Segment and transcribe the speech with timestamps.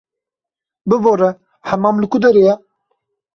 [0.93, 1.29] Bibore,
[1.73, 2.55] hemam li ku derê ye?